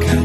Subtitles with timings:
[0.00, 0.21] 가까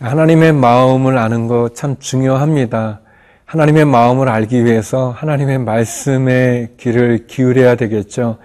[0.00, 3.00] 하나님의 마음을 아는 것 참 중요합니다.
[3.46, 8.36] 하나님의 마음을 알기 위해서 하나님의 말씀에 귀를 기울여야 되겠죠.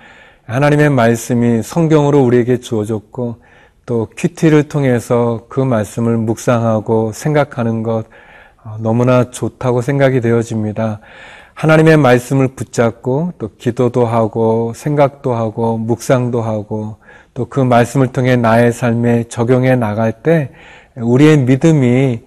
[0.45, 3.37] 하나님의 말씀이 성경으로 우리에게 주어졌고
[3.85, 8.05] 또 큐티를 통해서 그 말씀을 묵상하고 생각하는 것
[8.63, 10.99] 어, 너무나 좋다고 생각이 되어집니다.
[11.53, 16.97] 하나님의 말씀을 붙잡고 또 기도도 하고 생각도 하고 묵상도 하고
[17.33, 20.51] 또 그 말씀을 통해 나의 삶에 적용해 나갈 때
[20.95, 22.21] 우리의 믿음이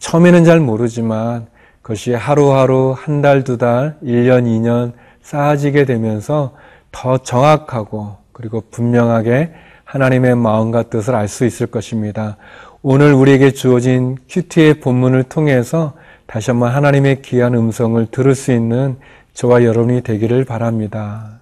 [0.00, 1.46] 처음에는 잘 모르지만
[1.82, 4.92] 그것이 하루하루 한 달, 두 달, 1년, 2년
[5.22, 6.54] 쌓아지게 되면서
[6.90, 9.52] 더 정확하고 그리고 분명하게
[9.84, 12.36] 하나님의 마음과 뜻을 알 수 있을 것입니다.
[12.82, 15.94] 오늘 우리에게 주어진 큐티의 본문을 통해서
[16.26, 18.96] 다시 한번 하나님의 귀한 음성을 들을 수 있는
[19.32, 21.35] 저와 여러분이 되기를 바랍니다.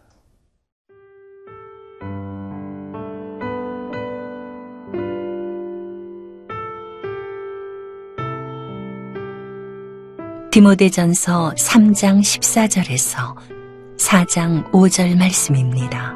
[10.55, 13.35] 디모데전서 3장 14절에서
[13.99, 16.15] 4장 5절 말씀입니다.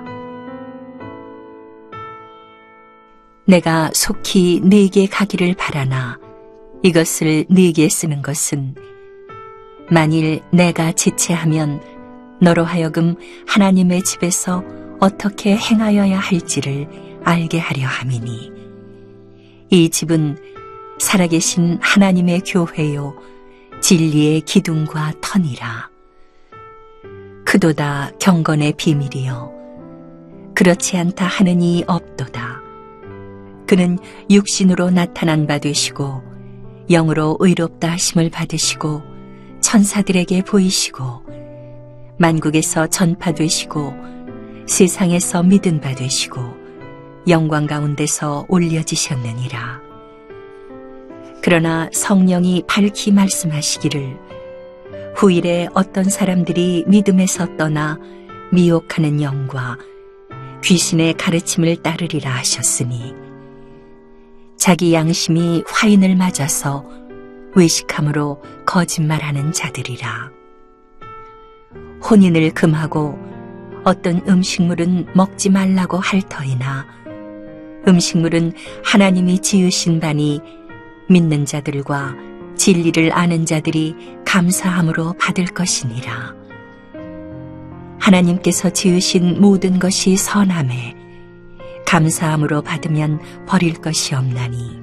[3.46, 6.20] 내가 속히 네게 가기를 바라나
[6.84, 8.76] 이것을 네게 쓰는 것은
[9.90, 11.82] 만일 내가 지체하면
[12.40, 13.16] 너로 하여금
[13.48, 14.62] 하나님의 집에서
[15.00, 16.86] 어떻게 행하여야 할지를
[17.24, 18.52] 알게 하려 함이니
[19.70, 20.38] 이 집은
[21.00, 23.16] 살아계신 하나님의 교회요
[23.80, 25.90] 진리의 기둥과 터니라.
[27.44, 29.52] 크도다 경건의 비밀이요
[30.54, 32.60] 그렇지 않다 하느니 없도다.
[33.66, 33.98] 그는
[34.30, 36.22] 육신으로 나타난 바 되시고
[36.90, 39.02] 영으로 의롭다 하심을 받으시고
[39.60, 41.22] 천사들에게 보이시고
[42.18, 43.94] 만국에서 전파되시고
[44.66, 46.40] 세상에서 믿은 바 되시고
[47.28, 49.87] 영광 가운데서 올려지셨느니라.
[51.50, 54.18] 그러나 성령이 밝히 말씀하시기를
[55.16, 57.98] 후일에 어떤 사람들이 믿음에서 떠나
[58.52, 59.78] 미혹하는 영과
[60.62, 63.14] 귀신의 가르침을 따르리라 하셨으니
[64.58, 66.84] 자기 양심이 화인을 맞아서
[67.54, 70.30] 외식함으로 거짓말하는 자들이라.
[72.10, 73.18] 혼인을 금하고
[73.84, 76.86] 어떤 음식물은 먹지 말라고 할 터이나
[77.88, 78.52] 음식물은
[78.84, 80.42] 하나님이 지으신 바니
[81.08, 82.14] 믿는 자들과
[82.56, 86.34] 진리를 아는 자들이 감사함으로 받을 것이니라.
[87.98, 90.96] 하나님께서 지으신 모든 것이 선함에
[91.86, 94.78] 감사함으로 받으면 버릴 것이 없나니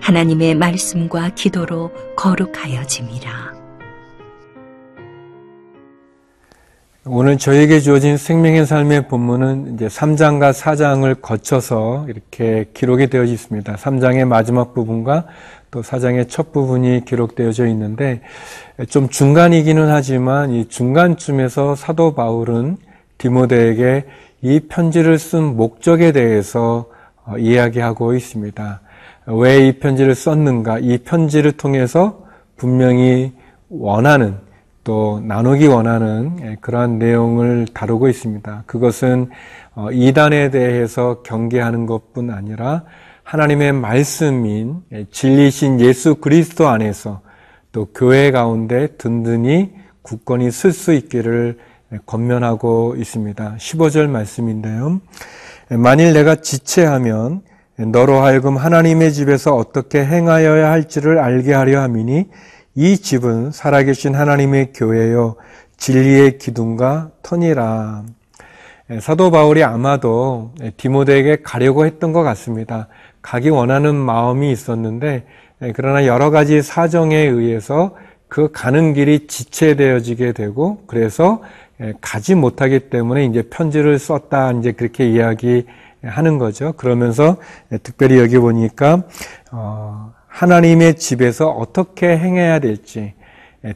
[0.00, 3.53] 하나님의 말씀과 기도로 거룩하여짐이라.
[7.06, 13.74] 오늘 저에게 주어진 생명의 삶의 본문은 이제 3장과 4장을 거쳐서 이렇게 기록이 되어 있습니다.
[13.74, 15.26] 3장의 마지막 부분과
[15.70, 18.22] 또 4장의 첫 부분이 기록되어져 있는데
[18.88, 22.78] 좀 중간이기는 하지만 이 중간쯤에서 사도 바울은
[23.18, 24.06] 디모데에게
[24.40, 26.86] 이 편지를 쓴 목적에 대해서
[27.26, 28.80] 어, 이야기하고 있습니다.
[29.26, 30.78] 왜 이 편지를 썼는가?
[30.78, 32.24] 이 편지를 통해서
[32.56, 33.32] 분명히
[33.68, 34.43] 원하는
[34.84, 38.64] 또 나누기 원하는 예, 그러한 내용을 다루고 있습니다.
[38.66, 39.30] 그것은
[39.74, 42.84] 어, 이단에 대해서 경계하는 것뿐 아니라
[43.22, 47.22] 하나님의 말씀인 예, 진리신 예수 그리스도 안에서
[47.72, 51.58] 또 교회 가운데 든든히 굳건히 쓸 수 있기를
[52.04, 53.56] 권면하고 있습니다.
[53.58, 55.00] 15절 말씀인데요.
[55.70, 57.40] 만일 내가 지체하면
[57.78, 62.28] 너로 하여금 하나님의 집에서 어떻게 행하여야 할지를 알게 하려 함이니
[62.74, 65.36] 이 집은 살아계신 하나님의 교회요
[65.76, 68.04] 진리의 기둥과 터니라.
[69.00, 72.88] 사도 바울이 아마도 디모데에게 가려고 했던 것 같습니다.
[73.22, 75.24] 가기 원하는 마음이 있었는데
[75.74, 77.96] 그러나 여러 가지 사정에 의해서
[78.28, 81.42] 그 가는 길이 지체되어지게 되고 그래서
[82.00, 86.72] 가지 못하기 때문에 이제 편지를 썼다 이제 그렇게 이야기하는 거죠.
[86.72, 87.36] 그러면서
[87.82, 89.04] 특별히 여기 보니까
[89.52, 93.14] 어, 하나님의 집에서 어떻게 행해야 될지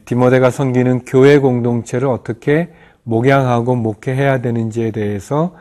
[0.03, 2.67] 디모데가 섬기는 교회 공동체를 어떻게
[3.03, 5.55] 목양하고 목회해야 되는지에 대해서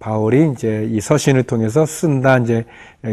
[0.00, 2.64] 바울이 이제 이 서신을 통해서 쓴다 이제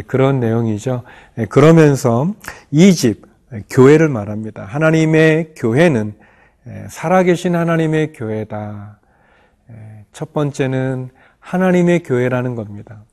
[0.08, 1.04] 그런 내용이죠.
[1.50, 2.34] 그러면서
[2.72, 3.32] 이 집
[3.70, 4.66] 교회를 말합니다.
[4.66, 6.16] 하나님의 교회는
[6.90, 9.00] 살아계신 하나님의 교회다.
[10.12, 11.10] 첫 번째는
[11.40, 13.04] 하나님의 교회라는 겁니다.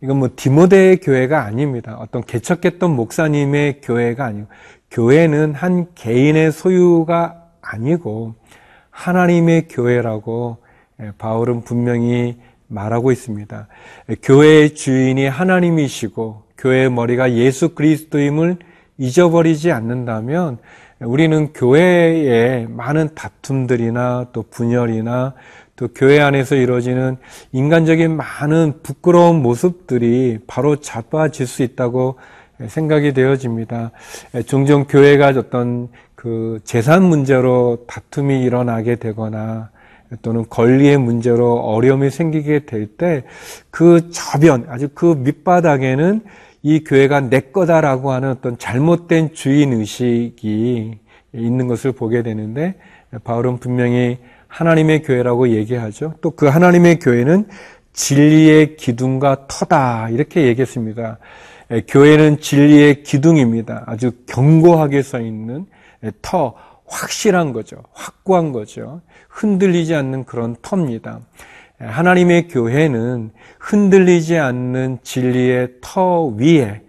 [0.00, 1.96] 이건 뭐 디모데의 교회가 아닙니다.
[1.98, 4.46] 어떤 개척했던 목사님의 교회가 아니고
[4.90, 8.34] 교회는 한 개인의 소유가 아니고
[8.90, 10.58] 하나님의 교회라고
[11.18, 13.68] 바울은 분명히 말하고 있습니다.
[14.22, 18.58] 교회의 주인이 하나님이시고 교회의 머리가 예수 그리스도임을
[18.98, 20.58] 잊어버리지 않는다면
[21.00, 25.34] 우리는 교회에 많은 다툼들이나 또 분열이나
[25.78, 27.16] 또 교회 안에서 이루어지는
[27.52, 32.16] 인간적인 많은 부끄러운 모습들이 바로 잡아질 수 있다고
[32.66, 33.92] 생각이 되어집니다.
[34.46, 39.70] 종종 교회가 어떤 그 재산 문제로 다툼이 일어나게 되거나
[40.22, 43.22] 또는 권리의 문제로 어려움이 생기게 될 때
[43.70, 46.22] 그 저변, 아주 그 밑바닥에는
[46.64, 50.98] 이 교회가 내 거다라고 하는 어떤 잘못된 주인 의식이
[51.32, 52.74] 있는 것을 보게 되는데
[53.22, 54.18] 바울은 분명히
[54.48, 56.14] 하나님의 교회라고 얘기하죠.
[56.20, 57.46] 또 그 하나님의 교회는
[57.92, 61.18] 진리의 기둥과 터다 이렇게 얘기했습니다.
[61.88, 63.84] 교회는 진리의 기둥입니다.
[63.86, 65.66] 아주 견고하게 서 있는
[66.22, 66.54] 터,
[66.86, 67.82] 확실한 거죠.
[67.92, 69.02] 확고한 거죠.
[69.28, 71.20] 흔들리지 않는 그런 터입니다.
[71.78, 76.80] 하나님의 교회는 흔들리지 않는 진리의 터 위에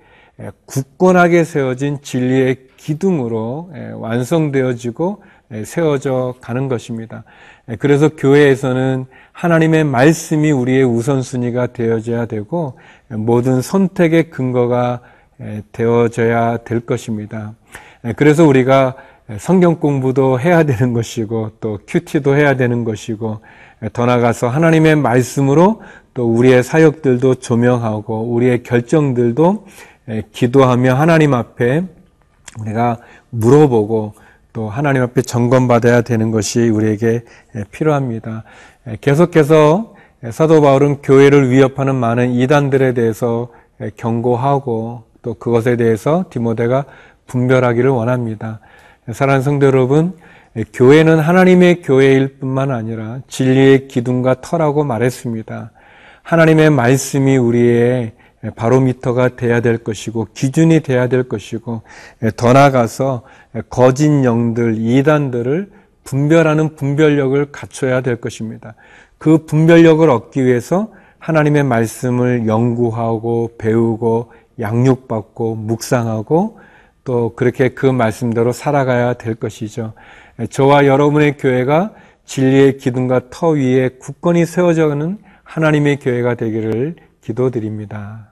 [0.65, 5.21] 굳건하게 세워진 진리의 기둥으로 완성되어지고
[5.65, 7.23] 세워져 가는 것입니다.
[7.79, 15.01] 그래서 교회에서는 하나님의 말씀이 우리의 우선순위가 되어져야 되고 모든 선택의 근거가
[15.71, 17.53] 되어져야 될 것입니다.
[18.15, 18.95] 그래서 우리가
[19.37, 23.39] 성경 공부도 해야 되는 것이고 또 큐티도 해야 되는 것이고
[23.93, 25.81] 더 나아가서 하나님의 말씀으로
[26.13, 29.65] 또 우리의 사역들도 조명하고 우리의 결정들도
[30.31, 31.83] 기도하며 하나님 앞에
[32.59, 32.97] 우리가
[33.29, 34.13] 물어보고
[34.53, 37.23] 또 하나님 앞에 점검받아야 되는 것이 우리에게
[37.71, 38.43] 필요합니다.
[39.01, 39.95] 계속해서
[40.31, 43.49] 사도 바울은 교회를 위협하는 많은 이단들에 대해서
[43.95, 46.85] 경고하고 또 그것에 대해서 디모데가
[47.27, 48.59] 분별하기를 원합니다.
[49.11, 50.13] 사랑하는 성도 여러분,
[50.73, 55.71] 교회는 하나님의 교회일 뿐만 아니라 진리의 기둥과 터라고 말했습니다.
[56.23, 58.13] 하나님의 말씀이 우리의
[58.55, 61.81] 바로미터가 돼야 될 것이고 기준이 돼야 될 것이고
[62.37, 63.23] 더 나아가서
[63.69, 65.71] 거짓 영들, 이단들을
[66.03, 68.75] 분별하는 분별력을 갖춰야 될 것입니다.
[69.17, 76.59] 그 분별력을 얻기 위해서 하나님의 말씀을 연구하고 배우고 양육받고 묵상하고
[77.03, 79.93] 또 그렇게 그 말씀대로 살아가야 될 것이죠.
[80.49, 81.93] 저와 여러분의 교회가
[82.25, 88.31] 진리의 기둥과 터 위에 굳건히 세워져 가는 하나님의 교회가 되기를 기도드립니다.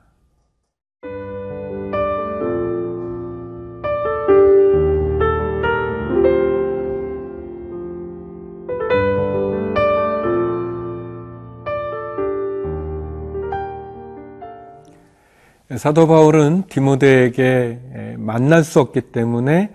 [15.76, 19.72] 사도 바울은 디모데에게 만날 수 없기 때문에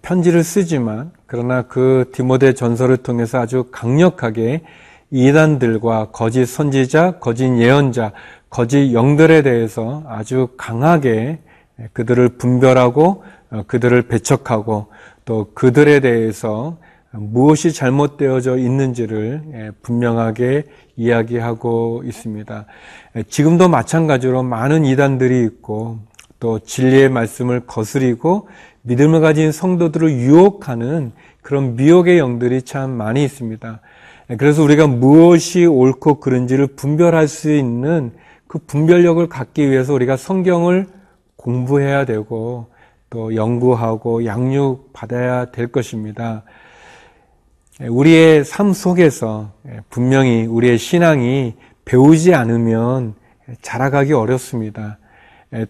[0.00, 4.62] 편지를 쓰지만 그러나 그 디모데 전설을 통해서 아주 강력하게
[5.10, 8.12] 이단들과 거짓 선지자, 거짓 예언자,
[8.52, 11.38] 거짓 영들에 대해서 아주 강하게
[11.94, 14.88] 그들을 분별하고 어, 그들을 배척하고
[15.24, 16.76] 또 그들에 대해서
[17.12, 20.64] 무엇이 잘못되어져 있는지를 분명하게
[20.96, 22.66] 이야기하고 있습니다.
[23.28, 25.98] 지금도 마찬가지로 많은 이단들이 있고
[26.40, 28.48] 또 진리의 말씀을 거스리고
[28.82, 33.80] 믿음을 가진 성도들을 유혹하는 그런 미혹의 영들이 참 많이 있습니다.
[34.38, 38.12] 그래서 우리가 무엇이 옳고 그른지를 분별할 수 있는
[38.52, 40.86] 그 분별력을 갖기 위해서 우리가 성경을
[41.36, 42.66] 공부해야 되고
[43.08, 46.42] 또 연구하고 양육 받아야 될 것입니다.
[47.80, 49.52] 우리의 삶 속에서
[49.88, 51.54] 분명히 우리의 신앙이
[51.86, 53.14] 배우지 않으면
[53.62, 54.98] 자라가기 어렵습니다.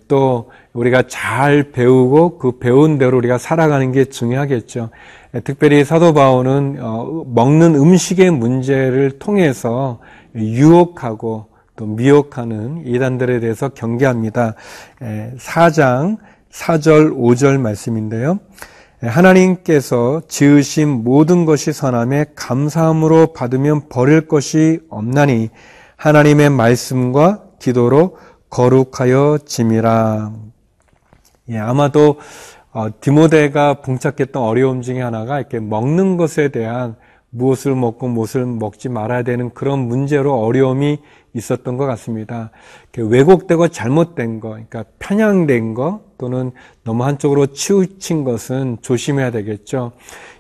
[0.09, 4.91] 또 우리가 잘 배우고 그 배운 대로 우리가 살아가는 게 중요하겠죠.
[5.45, 10.01] 특별히 사도 바울은 어, 먹는 음식의 문제를 통해서
[10.35, 14.55] 유혹하고 또 미혹하는 이단들에 대해서 경계합니다.
[15.01, 16.19] 4장
[16.51, 18.39] 4절 5절 말씀인데요.
[19.01, 25.51] 하나님께서 지으신 모든 것이 선함에 감사함으로 받으면 버릴 것이 없나니
[25.97, 28.17] 하나님의 말씀과 기도로
[28.49, 30.33] 거룩하여 짐이라.
[31.49, 32.19] 예, 아마도
[32.73, 36.97] 어, 디모데가 봉착했던 어려움 중에 하나가 이렇게 먹는 것에 대한
[37.31, 41.01] 무엇을 먹고 무엇을 먹지 말아야 되는 그런 문제로 어려움이
[41.35, 42.51] 있었던 것 같습니다.
[42.97, 46.53] 왜곡되고 잘못된 거, 그러니까 편향된 거 또는
[46.85, 49.93] 너무 한쪽으로 치우친 것은 조심해야 되겠죠.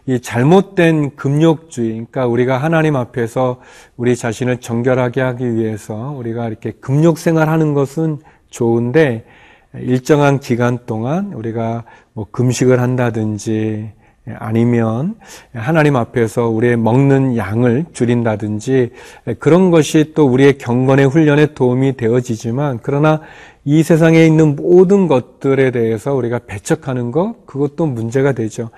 [0.07, 3.61] 이 잘못된 금욕주의, 그러니까 우리가 하나님 앞에서
[3.97, 8.19] 우리 자신을 정결하게 하기 위해서 우리가 이렇게 금욕 생활하는 것은
[8.51, 9.25] 좋은데
[9.75, 13.93] 일정한 기간 동안 우리가 뭐 금식을 한다든지
[14.39, 15.17] 아니면
[15.53, 18.91] 하나님 앞에서 우리의 먹는 양을 줄인다든지
[19.41, 23.21] 그런 것이 또 우리의 경건의 훈련에 도움이 되어지지만 그러나
[23.65, 28.71] 이 세상에 있는 모든 것들에 대해서 우리가 배척하는 것 그것도 문제가 되죠.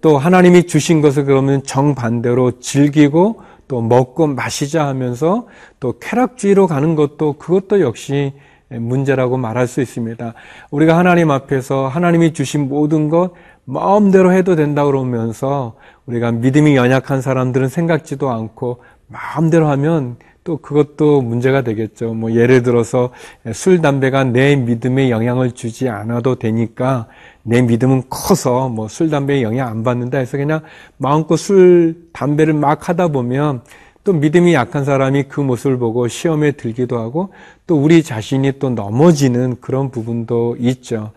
[0.00, 5.46] 또 하나님이 주신 것을 그러면 정반대로 즐기고 또 먹고 마시자 하면서
[5.78, 8.32] 또 쾌락주의로 가는 것도 그것도 역시
[8.70, 10.34] 문제라고 말할 수 있습니다.
[10.70, 13.32] 우리가 하나님 앞에서 하나님이 주신 모든 것
[13.70, 15.74] 마음대로 해도 된다 그러면서
[16.06, 22.14] 우리가 믿음이 연약한 사람들은 생각지도 않고 마음대로 하면 또 그것도 문제가 되겠죠.
[22.14, 23.10] 뭐 예를 들어서
[23.52, 27.08] 술, 담배가 내 믿음에 영향을 주지 않아도 되니까
[27.42, 30.62] 내 믿음은 커서 뭐 술, 담배에 영향 안 받는다 해서 그냥
[30.96, 33.60] 마음껏 술, 담배를 막 하다 보면
[34.02, 37.34] 또 믿음이 약한 사람이 그 모습을 보고 시험에 들기도 하고
[37.66, 41.12] 또 우리 자신이 또 넘어지는 그런 부분도 있죠.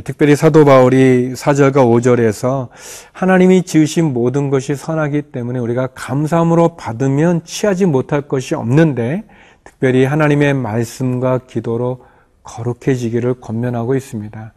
[0.00, 2.68] 특별히 사도 바울이 4절과 5절에서
[3.12, 9.24] 하나님이 지으신 모든 것이 선하기 때문에 우리가 감사함으로 받으면 취하지 못할 것이 없는데
[9.64, 12.06] 특별히 하나님의 말씀과 기도로
[12.42, 14.54] 거룩해지기를 권면하고 있습니다.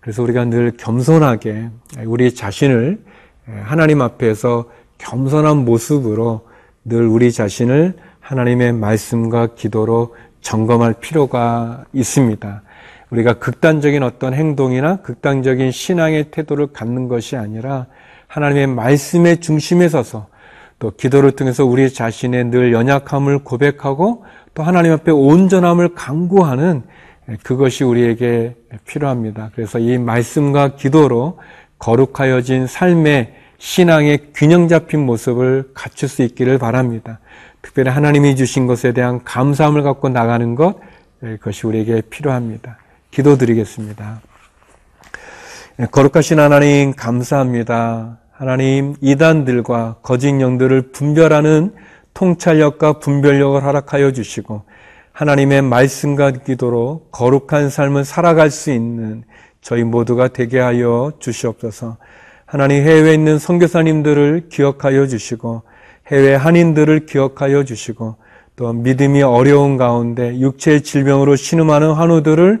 [0.00, 1.68] 그래서 우리가 늘 겸손하게
[2.06, 3.04] 우리 자신을
[3.62, 6.48] 하나님 앞에서 겸손한 모습으로
[6.86, 12.62] 늘 우리 자신을 하나님의 말씀과 기도로 점검할 필요가 있습니다.
[13.10, 17.86] 우리가 극단적인 어떤 행동이나 극단적인 신앙의 태도를 갖는 것이 아니라
[18.28, 20.28] 하나님의 말씀의 중심에 서서
[20.78, 24.24] 또 기도를 통해서 우리 자신의 늘 연약함을 고백하고
[24.54, 26.82] 또 하나님 앞에 온전함을 강구하는
[27.42, 29.50] 그것이 우리에게 필요합니다.
[29.54, 31.38] 그래서 이 말씀과 기도로
[31.78, 37.20] 거룩하여진 삶의 신앙의 균형 잡힌 모습을 갖출 수 있기를 바랍니다.
[37.62, 40.76] 특별히 하나님이 주신 것에 대한 감사함을 갖고 나가는 것,
[41.20, 42.78] 그것이 우리에게 필요합니다.
[43.10, 44.20] 기도드리겠습니다.
[45.80, 48.18] 예, 거룩하신 하나님 감사합니다.
[48.32, 51.74] 하나님 이단들과 거짓 영들을 분별하는
[52.14, 54.62] 통찰력과 분별력을 허락하여 주시고
[55.12, 59.24] 하나님의 말씀과 기도로 거룩한 삶을 살아갈 수 있는
[59.60, 61.98] 저희 모두가 되게 하여 주시옵소서.
[62.46, 65.62] 하나님 해외에 있는 선교사님들을 기억하여 주시고
[66.08, 68.16] 해외 한인들을 기억하여 주시고
[68.56, 72.60] 또 믿음이 어려운 가운데 육체의 질병으로 신음하는 환우들을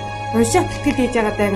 [0.36, 1.50] уншаад тэтгэл хийж байгаа даа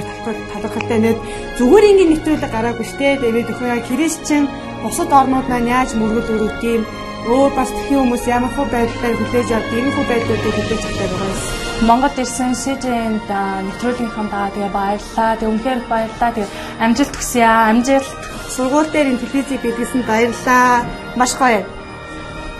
[0.52, 1.16] талархалтай нэг
[1.58, 4.44] зүгээр ингээд нэвтрүүлэг гараагүй штэ тэгээд өхөө яг христчэн
[4.82, 6.82] бусад орнууд маань яаж мөргөл өрөвд юм
[7.28, 11.30] өөр бас тхэн хүмүүс ямар хөө байдлаар хүлээж авд ийм хөө байдлуудыг хүлээж авдаг байгаа
[11.32, 11.40] юм.
[11.88, 13.30] Монгол ирсэн СЖН-д
[13.66, 15.30] нэвтрүүлгийнхаа даа тэгээ баярлаа.
[15.40, 16.30] Тэг үнхээр баярлаа.
[16.36, 16.46] Тэг
[16.84, 17.72] амжилт хүсье аа.
[17.72, 18.20] Амжилт.
[18.54, 20.84] Сургууль дээр ин телевизийг бидлсэн баярлаа.
[21.16, 21.64] Маш гоё.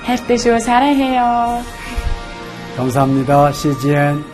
[0.06, 0.60] хайртай шүү.
[0.60, 1.60] 사랑해요.
[2.76, 3.52] 감사합니다.
[3.52, 4.33] CGN